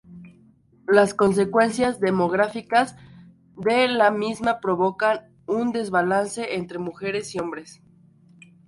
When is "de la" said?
3.55-4.09